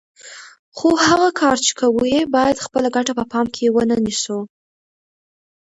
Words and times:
خو 0.77 0.87
هغه 1.07 1.29
کار 1.39 1.57
چې 1.65 1.71
کوو 1.79 2.03
یې 2.13 2.21
باید 2.35 2.63
خپله 2.65 2.87
ګټه 2.95 3.13
په 3.19 3.23
پام 3.31 3.45
کې 3.55 3.65
ونه 3.75 3.95
نیسو. 4.05 4.39